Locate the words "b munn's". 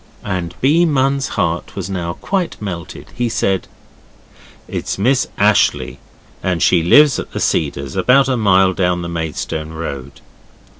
0.61-1.27